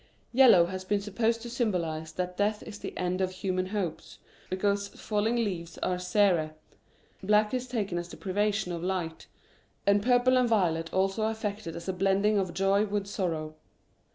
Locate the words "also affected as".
10.91-11.87